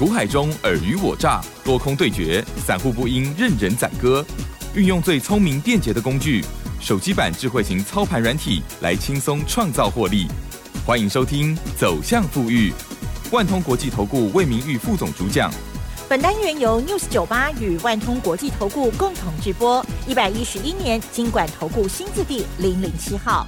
[0.00, 4.24] 股海中尔虞我诈，多空对决，散户不应任人宰割。
[4.74, 6.42] 运用最聪明便捷的工具，
[6.80, 10.26] 手机版智慧型操盘软体，来轻松创造获利。
[10.86, 12.70] 欢迎收听《走向富裕》，
[13.30, 15.52] 万通国际投顾魏明玉副总主讲。
[16.08, 23.46] 本单元由 News 九八与万通国际投顾共同直播，一百一十一年经管投顾新字第零零七号。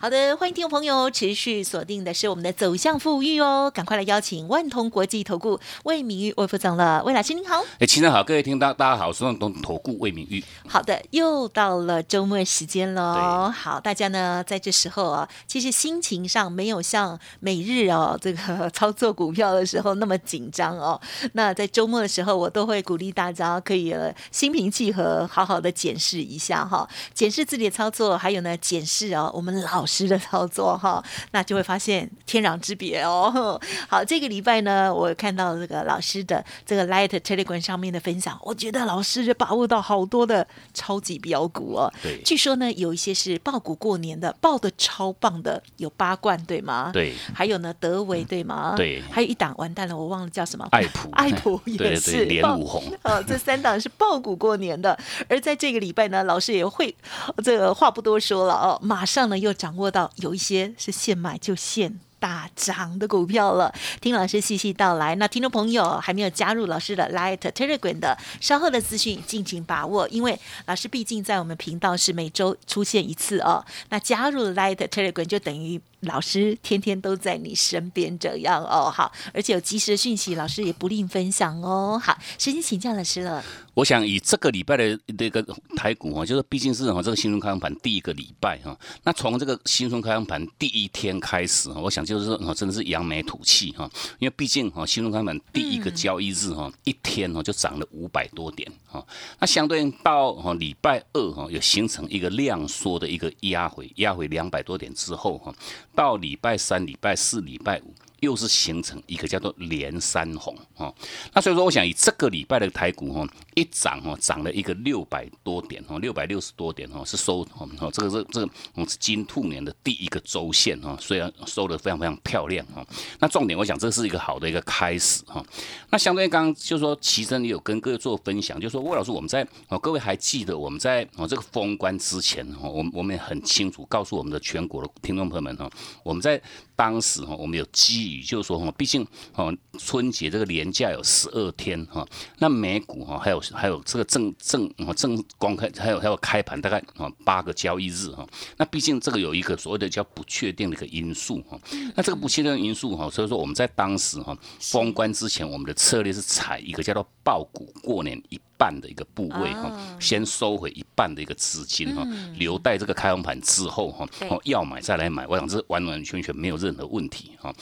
[0.00, 7.64] 好的，欢迎听众朋友持续锁定的是我们的走向富裕哦，赶快来邀请万通国际投顾魏明玉魏副总了，魏老师您好。
[7.80, 10.44] 哎，亲人好，各位听到大家好，我是万通投顾魏明玉。
[10.68, 13.52] 好的，又到了周末时间喽。
[13.52, 21.00] 好，大家呢在这时候啊，其实心情上没有像每日哦这个操作股票的时候那么紧张哦。
[21.32, 23.92] 那在周末的时候，我都会鼓励大家可以
[24.30, 29.87] 心平气和，好好的检视一下哈，检视自己的操作，还有呢检视哦我们老。
[29.88, 31.02] 师的操作哈，
[31.32, 33.58] 那就会发现天壤之别哦。
[33.88, 41.90] 好，这个礼拜呢，我看到这个老师的这个 Light Telegram 上面的分享，我觉得老师就把握到好多的超级标股哦。
[42.02, 46.90] 对，据说呢，有一些是爆股过年的，爆的超棒的，有八冠对吗？
[46.92, 48.74] 对，还有呢德维对吗？
[48.76, 50.68] 对，还有一档完蛋了，我忘了叫什么？
[50.72, 52.82] 爱普， 爱普也是连五红。
[53.02, 56.94] 哦，这三档是爆股过年的，而在这个礼拜呢，老师也会
[57.42, 65.14] 这个话不多说了哦，马上呢又掌握到有一些是现买就现大涨的股票了，听老师细细道来。
[65.14, 73.64] 那听众朋友还没有加入老师的 Light Telegram 的，稍后的资讯敬请把握，因为老师毕竟在我们频道是每周出现一次哦。
[73.88, 75.80] 那加入 Light Telegram 就等于。
[76.00, 82.00] 老师天天都在你身边，这样哦，好，而且有及时的讯息，老师也不吝分享哦。
[82.02, 83.42] 好，时间请教老师了。
[83.74, 85.44] 我想以这个礼拜的这个
[85.76, 93.88] 台股哈，就是毕竟是哈这个新春开盘第一个礼拜哈，那从这个新春开盘第一天开始，我想就是哈真的是扬眉吐气哈，
[94.18, 99.04] 因为毕竟哈新春开盘第一个交易日哈，一天哈就涨了五百多点哈，
[99.38, 105.54] 那相对到哈礼拜二哈，有形成一个量缩的一个压回，压回两百多点之后哈。
[105.98, 107.92] 到礼拜三、礼拜四、礼拜五。
[108.20, 110.92] 又是形成一个叫做连三红哦，
[111.32, 113.24] 那所以说我想以这个礼拜的台股哈
[113.58, 118.50] 一涨哦涨了一个六百多点哦六百六十多点哦是收哦这个是这个
[118.86, 122.86] 是金兔年的第一个周线哦虽然收的非常非常漂亮哦
[123.18, 125.44] 那重点我想这是一个好的一个开始哈
[125.90, 135.68] 那相对于刚刚就是说齐生也有跟各位做分享就是说魏老师我们在哦各位还记得我们在哦这个封关之前哈我们我们也很清楚告诉我们的全国的听众朋友们哈
[136.02, 136.40] 我们在
[136.76, 139.04] 当时哈我们有基就是说哈，毕竟
[139.34, 142.06] 哦春节这个年假有十二天哈，
[142.38, 148.26] 那美股哈还有还有这个正正正公开还有还有开盘大概啊八个交易日哈，
[148.56, 151.58] 那毕竟这个有一个所谓的叫不确定的一个因素哈，
[151.94, 158.40] 那这个不确定因素哈，所以说我们在当时哈封关之前，我们的策略是采一个叫做爆股过年一。
[158.58, 167.54] 半的一个部位哈，先收回一半的一个资金哈，留待这个开红盘之后哈，哦要买再来买，我想这完完全全没有任何问题哈。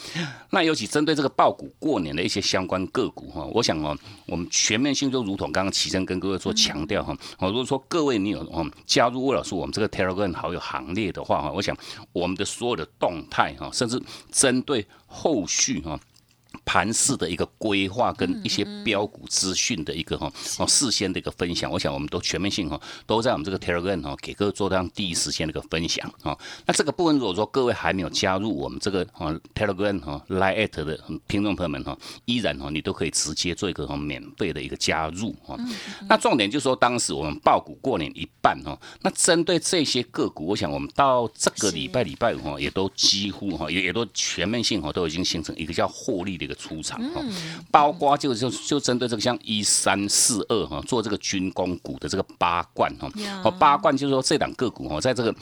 [0.49, 11.77] 那尤其针对这个爆股过年的一些相关个股哈，我想哦，我们全面性就如同刚刚齐生跟各位做强调哈，哦如果说各位你有哦加入魏老师我们这个 Telegram 好友行列的话哈，我想
[12.11, 15.99] 我们的所有的动态哈，甚至针对后续哈。
[16.67, 20.29] 盘市的一个规划跟一些标股资讯的一个哈
[20.59, 26.37] 哦事先的一个分享，我想我们都全面性哈都在我们这个 Telegram 哈给各位做这样第一时间的一个分享啊。
[26.65, 35.55] 那这个部分如果说各位还没有加入我们这个哈 Telegram 哈 Line 的听众朋友们哈，依然哈你都可以直接做一个哈免费的一个加入哈。
[36.09, 46.47] 那重点就是说当时我们爆股过年一半哈，那针对这些个股，我想我们到这个礼拜礼拜五哈也都几乎哈也也都全面性哈都已经形成一个叫获利的。
[46.47, 47.21] 一个出场哈，
[47.71, 53.09] 包括就就就针对这个像一三四二哈，做这个军工股的这个八冠哈，
[53.43, 55.33] 哦八冠就是说这两个股哈，在这个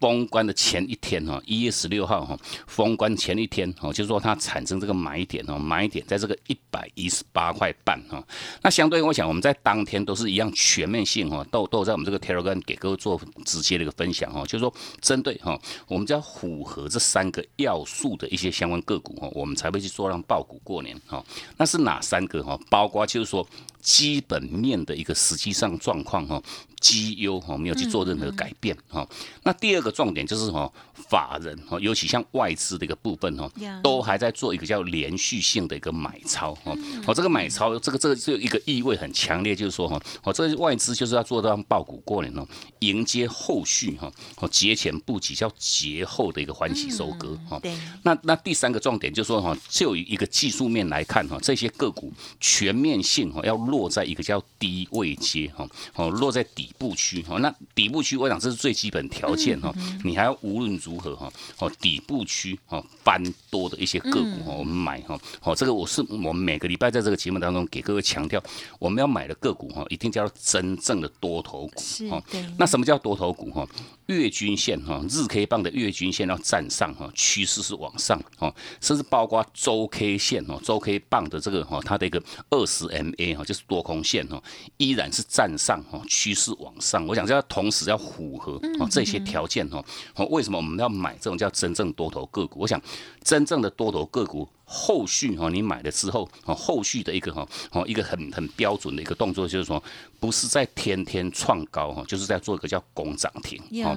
[0.00, 2.36] 封关的前一天哈，一月十六号哈，
[2.66, 8.24] 封关前一天哈，就是说它产生这个买点哦，买点在这个一百一十八块半哈，
[8.62, 15.56] 那相对我想我们在当天都是一样全面性哈，都都在我们这个 Telegram 给各位做直接的一个分享哈，就是说针对哈，
[15.86, 20.22] 我们要符合这三个要素的一些相关个股哈，我们才会去做让。
[20.32, 21.22] 爆股过年哈，
[21.58, 22.58] 那是哪三个哈？
[22.70, 23.46] 包括就是说
[23.82, 26.40] 基本面的一个实际上状况哈，
[26.80, 29.06] 绩优哈，没有去做任何改变哈。
[29.42, 30.72] 那第二个重点就是哈，
[31.08, 33.50] 法人哈，尤其像外资的一个部分哈，
[33.82, 36.72] 都还在做一个叫连续性的一个买超哈。
[37.06, 42.46] 哦，这个买超，这个这个就一个意味很强烈，就是说哈，哦，这外资就是要做到爆股过年哦，
[42.78, 47.60] 迎接后续哈，哦节前布局叫节后的一个欢喜收割哈。
[48.04, 57.38] 那那第三个重点就是说哈，就以一个技术面来看哈，这些个股全面性哈要落在一个叫低位阶哈，哦落在底部区哈。
[57.38, 59.72] 那底部区我想这是最基本条件哈，
[60.04, 68.42] 你还要无论如何哈，哦底部区哦翻多的一些个股哈，我们买哈，哦这个我是我们每个礼拜在这个节目当中给各位强调，
[68.78, 72.22] 我们要买的个股哈，一定叫真正的多头股哈。
[72.58, 73.66] 那什么叫多头股哈？
[74.12, 84.42] 月均线哈，日 K 棒的月均线要站上哈，趋势是往上哈，甚至包括周 K 线哦，周 K 棒的这个哈，它的一个二十 MA 哈，就是多空线哈，
[84.76, 87.06] 依然是站上哈，趋势往上。
[87.06, 89.84] 我想这要同时要符合哦这些条件哈，
[90.16, 92.60] 哦为什么我们要买这种叫真正多头个股？
[92.60, 92.80] 我想
[93.22, 94.48] 真正的多头个股。
[94.74, 99.80] 后续哈，你买了之后，哦，后续的一个哈，哦，一个很很标准的一个动作，就是说，
[100.18, 103.90] 不是在天天创高哈，就是在做一个叫攻涨停哦。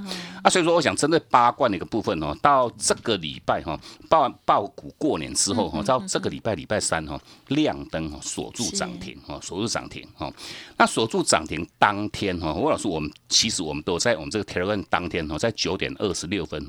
[0.44, 3.80] 啊，所以说，我想针对八冠的一个部分哦，到这个礼拜哈，
[4.10, 7.18] 报报股过年之后哈，到这个礼拜礼拜三哈，
[7.48, 10.30] 亮灯哈，锁住涨停哈，锁住涨停哈。
[10.78, 16.68] 那锁住涨停当天哈，吴老师，我们其实我们都在我们这个 Telegram 当天哈，在九点二十六分。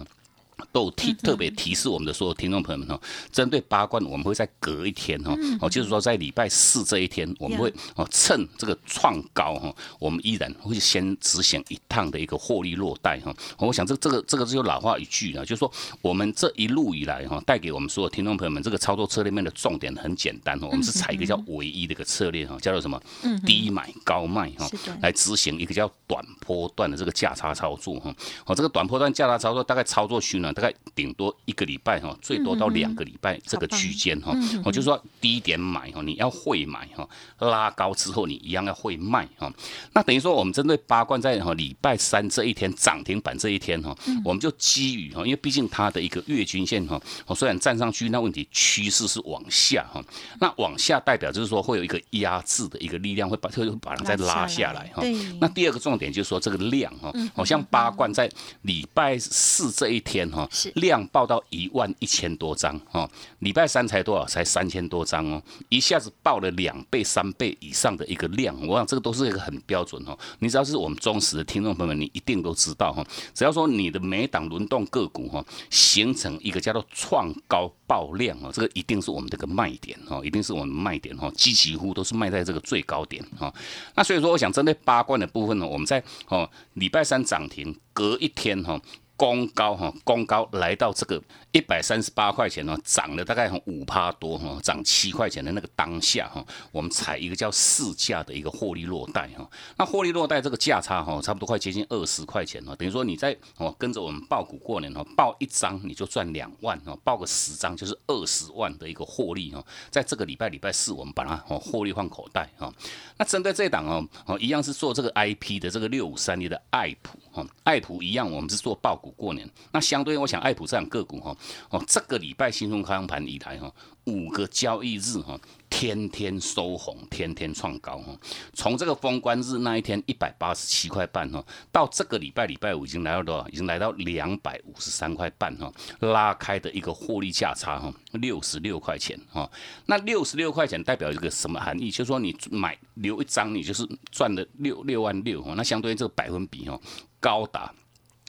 [0.77, 3.01] 都提特别提示我们的所有听众朋友们哈，
[3.33, 13.35] 针对八冠，我们会在隔一天哈，哦，就是说在礼拜四这一天，我们会哦趁这个创高哈，我们依然会先执行一趟的一个获利落袋哈。
[13.57, 23.01] 我想这这个这个就老话一句了，就是说我们这一路以来哈，带给我们所有听众朋友们这个操作策略面的重点很简单哈，我们是采一个叫唯一的一个策略哈，叫做什么？
[23.47, 24.69] 低买高卖哈，
[25.01, 28.15] 来执行一个叫短波段的这个价差操作哈。
[28.45, 30.53] 哦，这个短波段价差操作大概操作需呢？
[30.53, 34.35] 大概顶多一个礼拜哈，最多到两个礼拜这个区间哈，
[34.65, 37.09] 我就说低点买哈，你要会买哈，
[37.39, 39.53] 拉高之后你一样要会卖哈。
[39.93, 50.03] 那等于说我们针对八冠在哈礼拜三这一天涨停板这一天哈，我们就基于哈，因为毕竟它的一个月均线哈，我虽然站上去，那问题趋势是往下哈，
[50.41, 55.03] 那往下代表就是说会有一个压制的一个力量，会把会把它再拉下来哈。
[55.41, 58.31] 那第二个重点就是说这个量哈，好像八冠在
[58.63, 60.46] 礼拜四这一天哈。
[60.75, 63.09] 量爆到一万一千多张哦，
[63.41, 64.27] 礼拜三才多少？
[64.27, 70.19] 才三千多张哦，一下子爆了两倍、三倍以上的一个量，我想这个都是一个很标准哦。
[70.41, 73.07] 你只要是我们忠实的听众朋友们，你一定都知道哈。
[73.33, 83.53] 只要说你的每档轮动个股哈，形成一个叫做创高爆量哦，这个一定是我们这个卖点哦，一定是我们卖点哈，几几乎都是卖在这个最高点哈。
[83.95, 88.81] 那所以说，我想针对八冠的部分呢，我们在哦礼拜三涨停，隔一天哈。
[89.17, 91.23] 光高哈，光高来到这个
[91.57, 99.49] 一百三十八块钱呢，涨了大概五趴多哈，涨七块钱的那个当下哈，我们采一个叫市价的一个获利落袋哈。
[99.79, 109.65] 那获利落袋这个价差哈，差不多快接近二十块钱哈，等于说你在哦跟着我们报股过年哈，报一张你就赚两万哈，报个十张就是二十万的一个获利哈。
[109.91, 112.71] 在这个礼拜礼拜四，我们把它哦获利换口袋哈。
[113.17, 119.11] 那针对这档哦哦一样是做这个 IP 的这个六五三零的爱普哈，爱普一样我们是做报股。
[119.17, 121.35] 过年，那相对我想爱普这样个股哈，
[121.71, 123.73] 哦，这个礼拜新春开盘以来哈，
[124.05, 125.39] 五个交易日哈。
[125.69, 128.17] 天天收红，天天创高哈。
[128.55, 133.47] 从这个封关日那一天一百八十七块半哈，到这个礼拜礼拜五已经来到多少？
[133.49, 139.51] 已经来到两百五十三块半哈，拉开的一个获利价差哈，六十六块钱哈。
[139.85, 141.91] 那六十六块钱代表一个什么含义？
[141.91, 145.53] 就是说你买留一张，你就是赚了六六万六哈。
[145.57, 146.81] 那相对于这个百分比哈，
[147.21, 147.71] 高达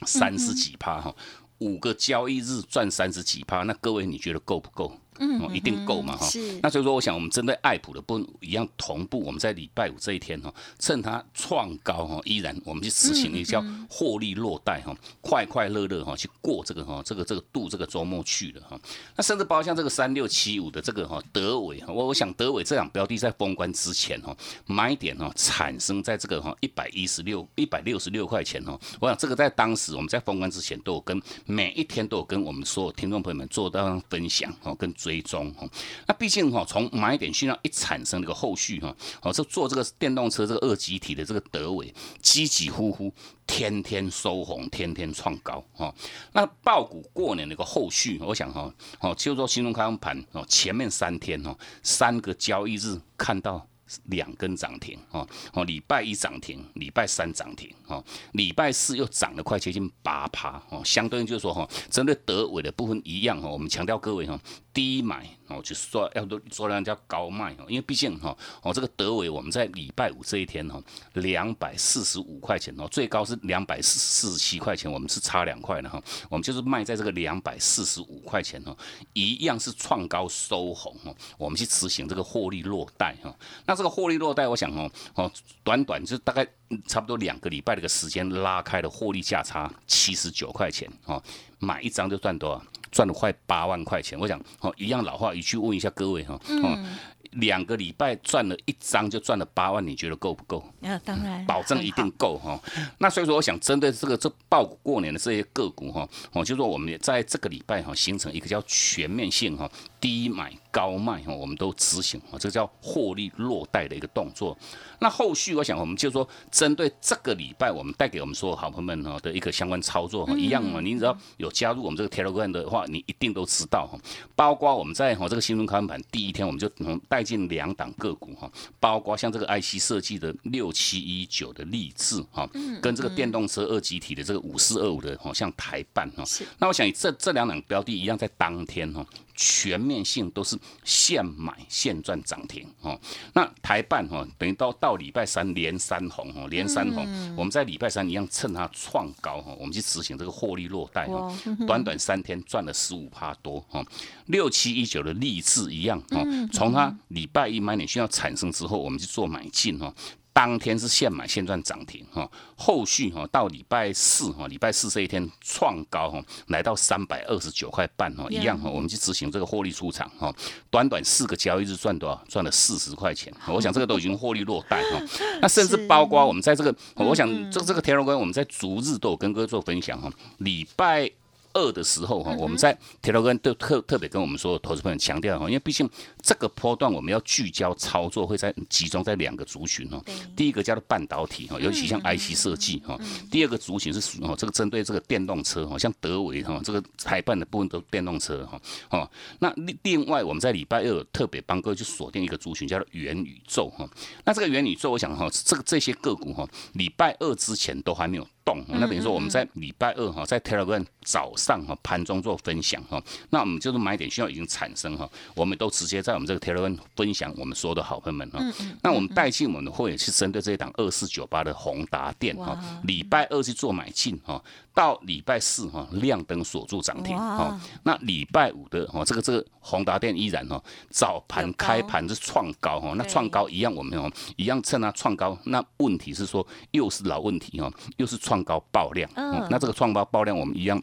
[0.04, 1.14] 三十几趴哈。
[1.58, 4.96] 五个交易日赚三十几趴，那各位你觉得够不够？
[5.18, 6.26] 嗯，一定够嘛哈。
[6.26, 6.58] 是。
[6.62, 18.78] 那所以说，我想我们针对爱普的不一样同步，我们在礼拜五这一天哈，趁它创高哈，依然我们去实行一个叫获利落袋哈，快快乐乐哈去过这个哈，这个这个度这个周末去了哈。
[19.16, 28.78] 那甚至包括像这个三六七五的这个哈德伟，我我想德伟这两标的在封关之前哈，买点哈产生在这个哈一百一十六一百六十六块钱哈。
[29.00, 34.92] 我想这个在当时我们在封关之前都有跟每一天都有跟我们所有听众朋友们做到分享哦，跟。
[34.98, 35.66] 追追踪哈，
[36.06, 43.10] 那毕竟哈，从买点讯号一产生，这个后续哈，哦，这做这个电动车这个二级体的这个德伟，积极呼呼，
[43.46, 45.94] 天天收红，天天创高哈。
[46.34, 53.66] 那爆股过年的一个后续，我想哈，哦，就说新中开盘哦，前面三天哦，三个交易日看到。
[54.04, 64.38] 两根涨停哦哦，礼拜一涨停，礼拜三涨停哦，礼拜四又涨了快接近八趴哦，相当于就是说哈，针对德伟的部分一样哈，我们强调各位哈，
[64.72, 70.78] 低买哦，就是说要做做人家高卖哦，因为毕竟哈哦这个德伟我们在礼拜五这一天哈，
[71.14, 78.76] 两百四十五块钱哦，最高是两百四十七块钱，我们是差两块的哈，我们就是卖在这个两百四十五块钱哦，
[79.14, 83.78] 一样是创高收红哦，我们去执行这个获利落袋哈，那。
[83.78, 86.44] 这个获利落袋，我想哦哦，短短就大概
[86.88, 91.22] 差不多两个礼拜的个时间，拉开了获利价差七十九块钱哦，
[91.60, 92.60] 买一张就赚多少？
[92.90, 94.18] 赚了快八万块钱。
[94.18, 96.96] 我想哦，一样老话一句问一下各位哈嗯。
[97.32, 100.64] 两个礼拜赚了一张就赚了八万，你觉得够不够？
[100.80, 102.58] 啊，当然，保证一定够哈。
[102.98, 114.56] 那所以说，我想针对这个这爆过年的这些个股哈，哦，就说我们在这个礼拜哈，形成一个叫全面性哈，低买高卖哈，我们都执行啊，这个叫获利落袋的一个动作。
[115.00, 120.80] 那后续我想，我们就说针对这个礼拜，我们带给我们所有好朋友们哈的一个相关操作哈，一样嘛。
[120.80, 123.98] 您只要有加入我们这个 Telegram 的话，你一定都知道哈。
[124.36, 132.48] 包括我们在哈这个新闻开盘第一天，我们就从带进两档个股哈，包括像这个 IC 设计的六七一九的励志哈，
[132.80, 136.22] 跟这个电动车二级体的这个五四二五的哈，像台办哈。
[136.58, 139.04] 那我想这这两档标的一样，在当天哈。
[139.40, 143.00] 全面性都是现买现赚涨停哦。
[143.32, 147.06] 那台办哈，等于到到礼拜三连三红哦，连三红。
[147.36, 151.32] 我们在礼拜三一样趁它创高哈，我们去执行这个获利落袋哈，
[151.68, 153.80] 短短三天赚了十五趴多哈。
[154.26, 159.94] 六七一九的励志一样哈，从它礼拜一买点需要产生之后，我们去做买进哈。
[160.38, 170.32] 当天是现买现赚涨停哈，后续哈到礼拜四哈，礼拜四这一天创高哈，来到三百二十九块半哈，一样哈，我们去执行这个获利出场哈，
[170.70, 172.24] 短短四个交易日赚多少？
[172.28, 175.02] 赚了四十块钱，我想这个都已经获利落袋哈。
[175.42, 181.17] 那甚至包括我们在这个，我想这这个田螺哥我们在逐日都有跟哥做分享哈，礼拜。
[181.52, 185.88] 二的时候哈，我们在铁道跟都特特别跟我们说，投资朋友强调哈，因为毕竟
[186.22, 190.02] 这个波段我们要聚焦操作，会在集中在两个族群哦。
[190.36, 192.98] 第一个叫做半导体哈，尤其像 IC 设计哈。
[193.30, 198.60] 第二个族群是属哦，这个针对这个电动车哈，像德维哈，这个台办的部分都电动车哈。
[198.90, 203.88] 哦，那另另外我们在礼拜二特别帮各位去锁定一个族群，叫做元宇宙哈。
[204.24, 208.26] 那这个元宇宙，我想哈，这个这些个股哈，礼拜二之前都还没有。
[208.48, 218.40] 动，那等于说我们在礼拜二哈，在 Telegram 早上哈盘中做分享哈，那我们就是买点需要已经产生哈，我们都直接在我们这个 Telegram 分享我们所有的好朋友们哈，
[218.82, 224.42] 那我们带进我们的会员是针对这一档二四九八的宏达电哈，礼拜二去做买进哈。
[224.78, 227.60] 到礼拜四哈，亮灯锁住涨停哈。
[227.82, 232.92] 那礼拜五的哈，这个这个宏达电依然哈，早盘开盘是创高哈。
[232.96, 235.36] 那创高一样，我们哦一样趁它创高。
[235.46, 239.10] 那问题是说，又是老问题哈，又是创高爆量。
[239.16, 239.44] 嗯。
[239.50, 240.80] 那这个创高爆量，我们一样。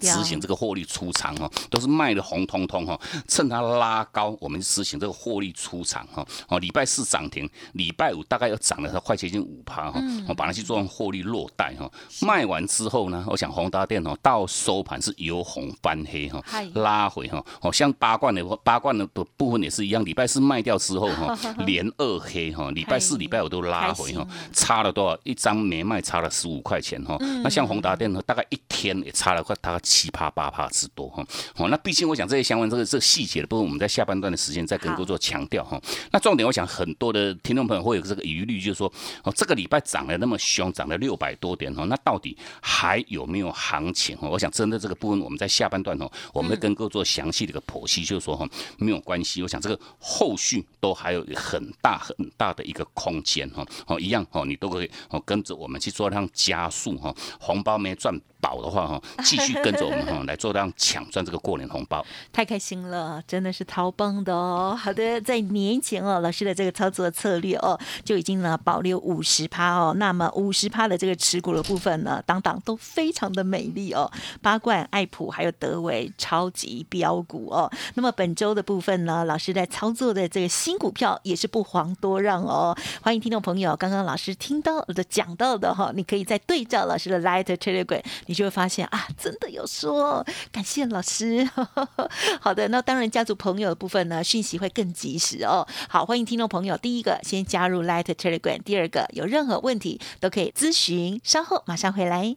[0.00, 6.24] 执行这个获利出场哈，都是卖的红彤彤哈，趁它拉高，我们执行这个获利出场哈。
[6.48, 9.98] 哦，礼拜四涨停，礼拜五大概要涨了它快接近五趴哈。
[10.28, 11.90] 我把它去做获利落袋哈。
[12.20, 16.42] 卖完之后呢，我想宏达电哦，到收盘是由红翻黑哈，
[16.74, 17.42] 拉回哈。
[17.62, 22.70] 哦，像八冠的八冠的部分也是一样，礼拜四卖掉之后哈， 连二黑哈。
[22.72, 25.18] 礼拜四、礼拜五都拉回哈，差了多少？
[25.24, 27.16] 一张没卖，差了十五块钱哈。
[27.42, 29.56] 那像宏达电呢，大概一天也差了快。
[29.62, 35.80] 大概七趴八趴之多哈，好，那毕竟我想这些相关这个这个细节的部分，我们在下半段的时间再跟各位做强调哈。
[36.10, 38.92] 那重点，我想很多的听众朋友会有这个疑虑，就是说，
[39.22, 44.28] 哦，这个礼拜涨了那么凶，涨了六百多点哦，那到底还有没有行情哦？
[44.30, 48.44] 我想针对这个部分，我们在下半段哦，我们会跟各位做详细的一个剖析，就是说哈，
[48.78, 58.12] 没有关系，我想这个后续都还有很大很大的一个空间哈，哦，一样哦，你都可以哦跟着我们去做这样加速哈，红包没赚。
[58.42, 64.76] 宝的话哈， 继续跟着我们哈来做这样抢赚这个过年红包，太开心了，真的是超棒的哦。
[64.78, 69.94] 好的，在年前哦，老师的这个操作策略哦，就已经呢保留五十趴哦。
[69.96, 74.10] 那么五十趴的这个持股的部分呢，当当都非常的美丽哦。
[74.42, 77.70] 八冠、爱普还有德维超级标股哦。
[77.94, 82.76] 那么本周的部分呢，老师在操作的这个新股票也是不遑多让哦。
[83.02, 88.02] 欢迎听众朋友，刚刚老师听到的讲到的哈，你可以再对照老师的 Light Telegram。
[88.32, 91.46] 你就会发现啊，真的有说，感谢老师。
[92.40, 95.68] 好的，那当然家族朋友的部分呢，讯息会更及时哦。
[95.86, 102.34] 好，欢迎听众朋友，第一个先加入 Light Telegram，第二个有任何问题都可以咨询，稍后马上回来。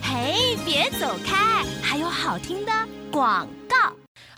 [0.00, 2.72] 嘿，别走开，还有好听的
[3.12, 3.87] 广告。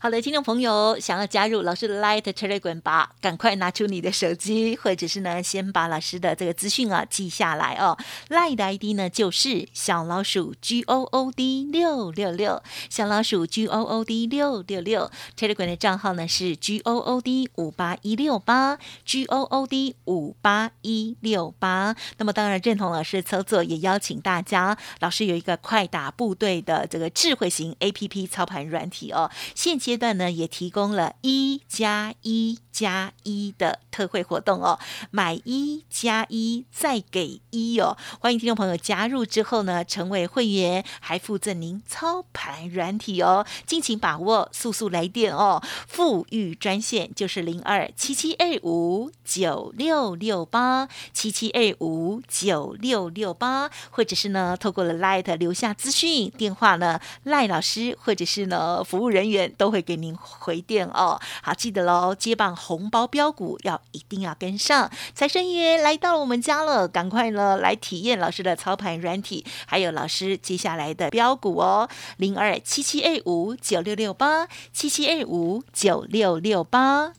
[0.02, 7.98] 好的，听众朋友，想要加入老师的 Light Telegram 吧，赶快拿出你的手机，或者是呢，先把老师的这个资讯啊记下来哦。
[8.30, 15.10] Light 的 ID 呢就是小老鼠 G O O D 六六六，小老鼠 G O O D 六六六。
[15.36, 21.94] Telegram 的账号呢是 G O O D 五八一六八，G O O D 五八一六八。
[22.16, 32.60] 那么当然认同老师的操作，也邀请大家，老师有一个快打部队的这个智慧型 A P P 操盘软体哦，现阶段呢也提供了一加一。
[32.72, 34.78] 加一的特惠活动哦，
[35.10, 61.20] 买一加一再给一哦，欢迎听众朋友加入之后呢，成为会员，还附赠您操盘软体哦，敬请把握，速速来电哦，富裕专线就是零二七七二五九六六八七七二五九六六八，或者是呢，透过了 Light 留下资讯电话呢，赖老师或者是呢服务人员都会给您回电哦。
[61.42, 64.90] 好，记得喽，接棒红包标股要一定要跟上。
[65.14, 71.88] 财神爷来到我们家了，赶快呢来体验老师的操盘软体，还有老师接下来的标股哦，
[72.18, 77.12] 零二七七二五九六六八七七二五九六六八。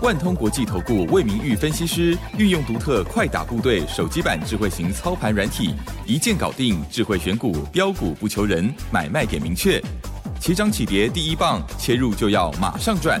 [0.00, 5.74] 万通国际投顾魏明玉分析师运用独特快打部队手机版智慧型操盘软体，
[6.04, 9.80] 一键搞定智慧选股标股不求人，买卖点明确。
[10.40, 13.20] 起涨起跌第一棒，切入就要马上赚。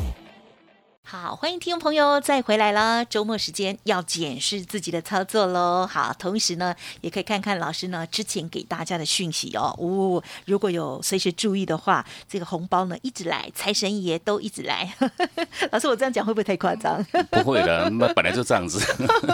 [1.31, 3.05] 好，欢迎听众朋友再回来啦。
[3.05, 5.87] 周末时间要检视自己的操作喽。
[5.89, 9.73] 好，同时呢，也可以看看老师呢之前给大家的讯息哦。
[9.77, 14.93] 哦，如果有随时注意的话，这个红包呢一直来，财神爷都一直来。
[15.71, 17.01] 老师，我这样讲会不会太夸张？
[17.29, 18.85] 不会的，那本来就这样子。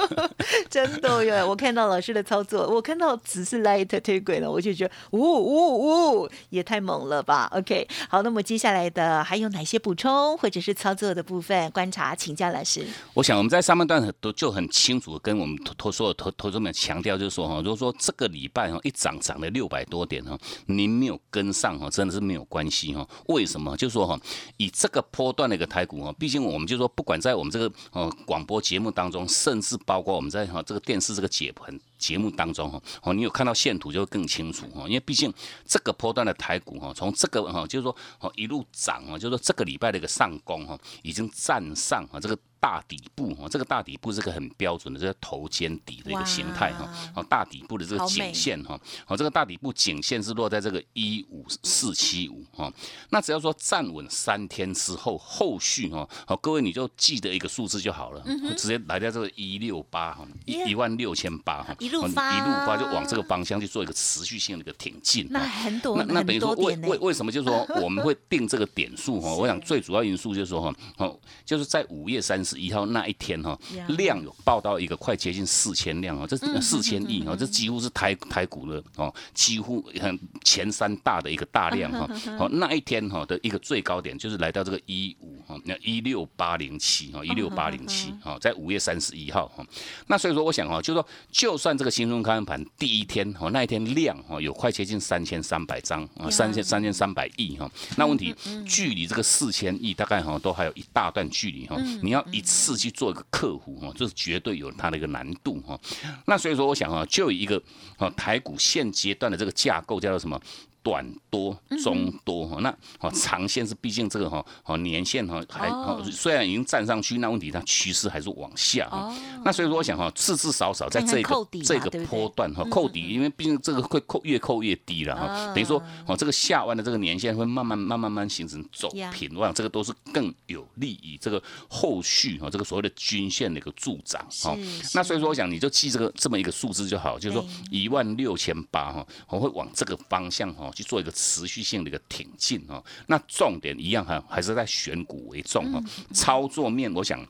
[0.69, 7.49] 真的哟，我看到老师的操作，我看到只是 light 推轨了，我就觉得，呜呜呜，也太猛了吧。
[7.55, 11.71] OK，好，那么接下来的还有哪些补充或者是操作的部分？
[11.87, 12.85] 观察，请教老师。
[13.13, 23.07] 我想我们在上半段很都就很清楚跟我们投投所有投投资们强调，就是说哈，如果说这个礼拜哈一涨涨了六百多点哈，您没有跟上哈，真的是没有关系哈。
[23.27, 23.75] 为什么？
[23.77, 24.19] 就是说哈，
[24.57, 31.79] 以这个波段的一个台股哈，毕竟我们就说，不管在我们这个呃广播节目当中，甚至包括我们在哈这个电视这个解盘。
[31.97, 35.33] 节目当中哈，哦，你有看到线图就会更清楚哈，因为毕竟
[35.65, 42.37] 这个波段的台股哈，从这个哈，就是说哦一路涨啊，就是说这个礼拜的一个上攻哈，已经站上啊这个。
[42.67, 46.85] 大底部哈，这个大底部是个很标准的这个头肩底的一个形态哈。
[47.15, 48.77] 哦，大底部的这个颈线哈，
[49.07, 52.69] 哦，这个大底部颈线是落在这个一五四七五哈。
[53.09, 58.21] 那只要说站稳三天之后，后续哈，哦，各位你就记得一个数字就好了，
[58.57, 65.25] 直接来到这个一六八哈，一一万六千八哈，一路发一路发就往这个方向去做一个持续性的一个挺进。
[65.29, 69.31] 那很多那那等于说为为为什么就是说我们会定这个点数哈？
[69.37, 72.43] 我想最主要因素就是说哈，好，就是在五月三。
[72.47, 73.57] 十一号那一天哈，
[73.89, 82.07] 量有报到一个快接近四千辆哦，这四千亿哦，这几乎是台台股的哦，几乎很前三大的一个大量哈。
[82.37, 89.65] 好，那一天哈的一个最高点就是来到这个一五哈，那一六八零七哈，一六八零七哈，在五月三十一号哈。
[90.07, 97.69] 那所以说，我想哈，就说就算这个新中开盘第一天哈，那一天量哈有快接近三千三百张啊，三千三千三百亿哈。
[97.97, 98.33] 那问题
[98.65, 102.23] 距离这个四千亿大概哈都还有一大段距离哈，你要。
[102.37, 105.79] 一次去做一个客户哈，这是绝对有它的一个难度哈。
[106.25, 107.59] 那所以说，我想啊，就一个
[107.97, 110.39] 啊台股现阶段的这个架构叫做什么？
[110.87, 119.13] 短多中多哈，那哦长线是毕竟这个哈哦年限哈还哦虽然已经站上去，那问题它趋势还是往下哈。
[119.43, 125.53] 那所以说我想哈，至至少少在这个这个波段哈扣底，因为毕竟这个会扣越扣越低了哈。
[125.53, 134.55] 等于说哦这个下弯的这个年限会慢慢慢慢慢形成走平，我想这个都是更有利于这个后续哈这个所谓的均线的一个助长哈。
[134.93, 140.71] 那所以说我想你就记这个这么一个数字就好，就是说一万六千八哈，我会往这个方向哈。
[140.77, 145.83] 去做一个持续性的一个挺进啊，那重点一样哈，还是在选股为重啊。
[146.13, 147.25] 操作面，我想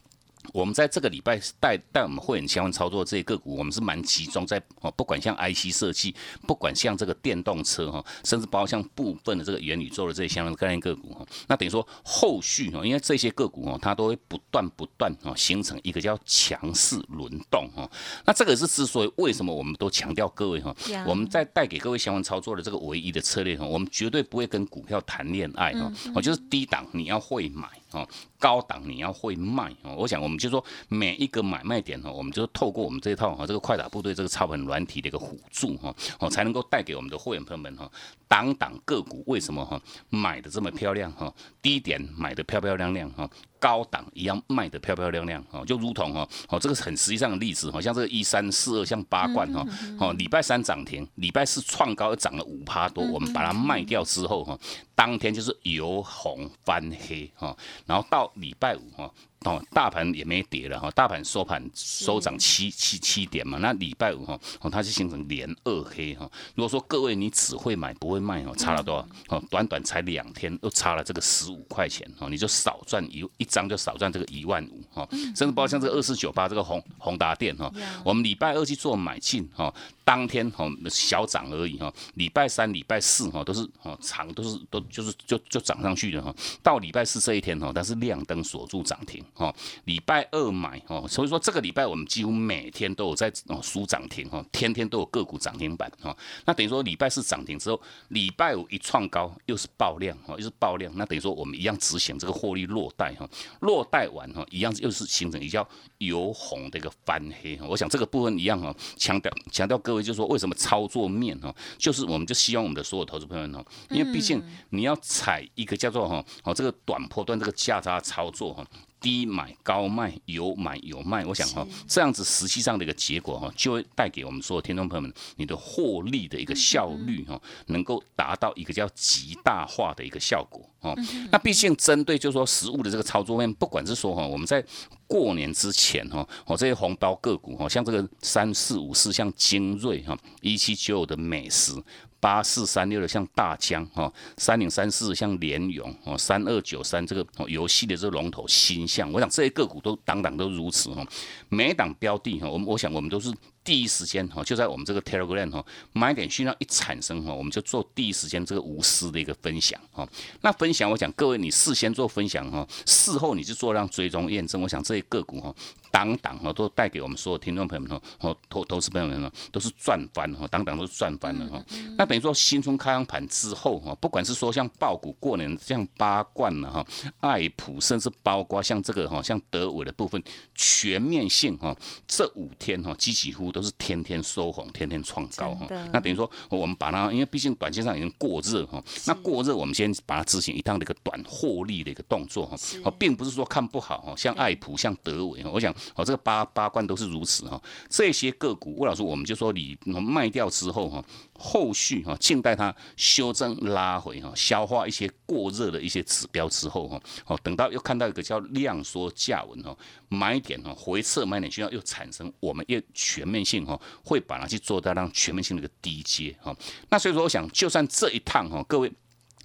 [0.54, 6.14] 我们在这个礼拜带带我们会员相关操作这些个股，我们是蛮集中在哦，不管像 IC 设计，
[6.48, 17.90] 不管像这个电动车哈，甚至包括像部分的这个元宇宙的这些相关概念个股哈，那等于说后续哈，因为这些个股哦，它都会不断不断哦，形成一个叫强势轮动哈。
[18.26, 28.08] 那这个是之所以为什么我们都强调各位哈，我们在带给各位相关操作的这个唯一的策略哈，我们绝对不会跟股票谈恋爱哈，哦，就是低档你要会买哦。
[28.40, 37.90] 高档你要会卖哦，我想我们就说每一个买卖点哦，我们就透过我们这一套哈，这个快打部队这个操盘软体的一个辅助哈，哦才能够带给我们的会员朋友们哈，
[38.28, 43.28] 档档个股为什么哈买的这么漂亮哈，低点买的漂漂亮亮哈。
[43.60, 49.66] 高档一样卖的漂漂亮亮哦，就如同哦哦这个很实际上的例子，好像这个一三四二像八冠哈
[50.00, 54.58] 哦，礼拜三涨停，礼拜四创高又涨了五趴多，我们把它卖掉之后哈，
[54.96, 59.12] 当天就是由红翻黑哈，然后到礼拜五哈。
[59.42, 66.30] 哦，大盘也没跌了哈，大盘收盘收涨七七七点嘛，那礼拜五哈，哦它就形成连二黑哈。
[66.56, 68.96] 如果说各位你只会买不会卖哦，差了多
[69.30, 69.38] 少？
[69.38, 75.08] 哦，短短才两天又差了这个十五块钱哦，你就少赚一一张就少赚这个一万五哈。
[75.12, 77.72] 甚至包括像这个二四九八这个宏宏达电哈，
[78.04, 79.74] 我们礼拜二去做买进哈。
[80.04, 86.34] 当天哈小涨而已哈，礼拜三、礼拜四哈都是哦长都是都就是就就涨上去的哈。
[86.64, 89.54] 到礼拜四这一天哈，但是亮灯锁住涨停哈。
[89.86, 96.16] 礼拜二买哦，所以说这个礼拜我们几乎每天都有在哦输涨停哈，天天都有个股涨停板哈。
[96.46, 100.92] 那等于说礼拜四涨停之后，礼拜五一创高又是爆量哦，又是爆量。
[100.96, 105.68] 那等于说我们一样执行这个获利落袋哈，落袋完哈，一样又是形成一叫
[106.00, 107.60] 由红的一个翻黑。
[107.68, 110.08] 我想这个部分一样哈，强调强调各位。
[110.08, 118.66] 就是说，为什么操作面哈，就是我们就希望我们的所有投资朋友们哈，因为毕竟你要踩一个叫做哈，哦这个短波段这个价差操作哈。
[119.00, 130.98] 低买高卖，有买有卖，我想哈，这样子实际上的一个结果哈，就会带给我们所有听众朋友们，你的获利的一个效率哈，能够达到一个叫极大化的一个效果哦。
[131.32, 134.64] 那毕竟针对就是说实物的这个操作面，不管是说哈，我们在
[135.06, 141.74] 过年之前哈，哦这些红包个股哈，像这个三四五四，像精锐哈，一七九的美食。
[142.20, 151.06] 八四三六的像大疆哈，三零三四像联勇哦，三二九三这个游戏的这个龙头新象，我想这些个股都档档都如此哈，
[151.50, 153.34] 每档标的哈，我们我想我们都是。
[153.64, 160.08] 第一时间哈，就在我们这个 Telegram 哈，买点讯号一产生哈，我们就做第一时间这个无私的一个分享哈。
[160.40, 164.62] 那分享，我想各位你事先做分享哈，事后你就做让追踪验证。
[164.62, 165.54] 我想这些个股哈，
[165.92, 171.64] 当当哈都带给我们所有听众朋友们哈，投投资朋友们呢，都是赚翻哈，当当都是赚翻了哈。
[171.98, 176.86] 那等于说新春开盘之后哈，不管是说像爆股过年像八冠了哈，
[177.22, 180.22] 爱普甚至包括像这个哈，像德伟的部分
[180.54, 181.76] 全面性哈，
[182.08, 183.48] 这五天哈，几几乎。
[183.58, 185.66] 都是天天收红，天天创高哈。
[185.92, 188.84] 那等于说，我们把它，因为毕竟短线上已经过热哈。
[189.06, 192.56] 那过热，我们先把它执行一趟的一个短获利的一个动作哈。
[192.84, 197.62] 哦，并不是说看不好哈，像爱普、像德伟，我想哦，这个八八冠都是如此哈。
[197.90, 201.04] 这些个股，魏老师，我们就说你卖掉之后哈。
[201.40, 209.78] 后续哈，静待它修正拉回哈，消化一些过热的一些指标之后哈，哦，等到又看到一个叫量缩价稳哈，
[210.10, 216.56] 买点哈回撤买点需要又产生，我们又全面性哈，会把它去做到让全面性的一个低阶哈。
[216.90, 218.92] 那所以说，我想就算这一趟哈，各位。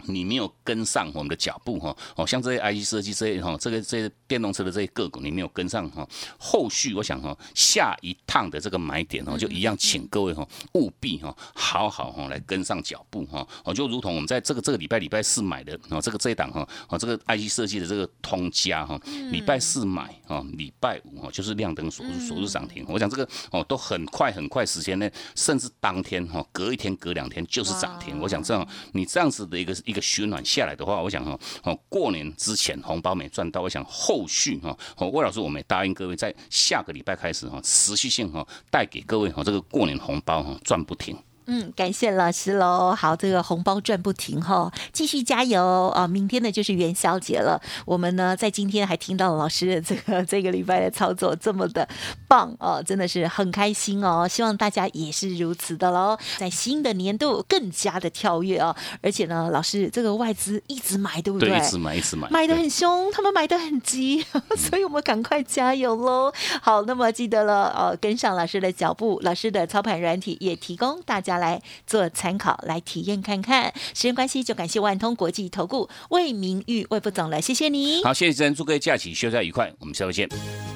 [0.07, 6.07] 你没有跟上我们的脚步哈，哦，像这些 IC 设计这些哈，这个这些电动车的这些个股，你没有跟上哈，
[6.39, 29.73] 后续我想哈，下一趟的这个买点哦，就一样，请各位哈，务必哈，好好哈来跟上脚步哈，哦，就如同我们在这个这个礼拜礼拜四买的哦，这个这一档哈，哦，这个 IC 设计的这个通家哈，礼拜四买哦，礼拜五哦就是亮灯锁锁入涨停，我想这个哦都很快很快时间内，甚至当天哈，隔一天隔两天就是涨停，我想这样你这样子的一个。
[29.93, 41.17] 一个循环下来的话，我想哈，哦，过年之前红包没赚到，我想后续哈，哦，魏老师，我们也答应各位，在下个礼拜开始哈，持续性哈，带给各位哈，这个过年红包哈，赚不停。
[41.47, 42.95] 嗯，感谢老师喽。
[42.95, 46.07] 好，这个红包赚不停哈，继续加油啊！
[46.07, 51.87] 明天呢就是元宵节了，我们呢在今天还听到老师的这个 这个礼拜的操作这么的
[52.29, 54.29] 棒哦，真的是很开心哦。
[54.29, 58.75] 希望大家也是如此的喽，在新的年度更加的跳跃哦。
[59.03, 61.49] 而且呢，老师这个外资一直买，对不对？
[61.49, 64.25] 对，一直买，一直买，买的很凶，他们买的很急，
[64.57, 66.33] 所以我们赶快加油喽。
[66.61, 71.33] 好，那么记得了哦，跟上老师的脚步，老师的操盘软体也提供大家。
[71.43, 73.75] 来做参考，来体验看看。
[73.93, 78.03] 时间关系，就感谢万通国际投顾魏明玉魏副总了，谢谢你。
[78.05, 80.29] 好，谢谢主持人，祝各位假期休假愉快，我们下周见。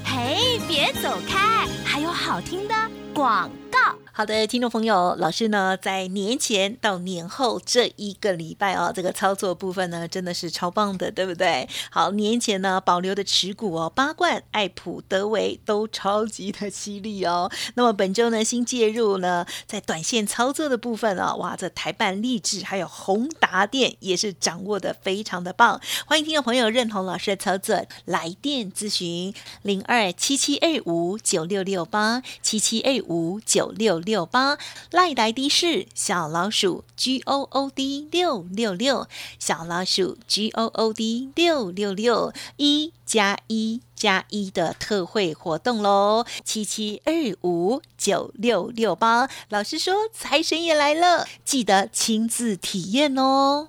[0.04, 2.74] 嘿，别走开，还有好听的
[3.14, 3.65] 广告。
[4.16, 11.68] 好的，听众朋友，老师呢在年前到年后这一个礼拜哦，这个操作部分呢真的是超棒的，对不对？
[11.90, 17.52] 好，年前呢保留的持股哦，八冠、爱普、德维都超级的犀利哦。
[17.74, 25.78] 那么本周呢新介入呢，在短线操作的部分哦，哇，这台办励志还有宏达电也是掌握的非常的棒。
[26.06, 34.05] 欢迎听众朋友认同老师的操作，来电咨询零二七七二五九六六八七七二五九六。
[34.06, 34.56] 六八
[34.92, 39.08] 赖来的是小老鼠 G O O D 六六六
[39.40, 49.28] 小老鼠 G O O D 六六六一加一加一的特惠活动喽，七七二五九六六八。
[49.48, 53.68] 老师说财神也来了，记得亲自体验哦。